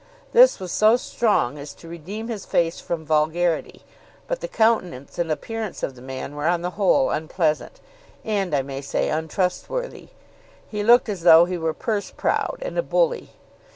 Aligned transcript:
This 0.33 0.59
was 0.59 0.71
so 0.71 0.95
strong 0.97 1.59
as 1.59 1.75
to 1.75 1.87
redeem 1.87 2.27
his 2.27 2.43
face 2.43 2.79
from 2.81 3.05
vulgarity; 3.05 3.83
but 4.27 4.39
the 4.41 4.47
countenance 4.47 5.19
and 5.19 5.29
appearance 5.29 5.83
of 5.83 5.93
the 5.93 6.01
man 6.01 6.33
were 6.35 6.47
on 6.47 6.63
the 6.63 6.71
whole 6.71 7.11
unpleasant, 7.11 7.79
and, 8.25 8.55
I 8.55 8.63
may 8.63 8.81
say, 8.81 9.09
untrustworthy. 9.11 10.07
He 10.67 10.81
looked 10.81 11.07
as 11.07 11.21
though 11.21 11.45
he 11.45 11.55
were 11.59 11.75
purse 11.75 12.09
proud 12.09 12.57
and 12.63 12.79
a 12.79 12.81
bully. 12.81 13.33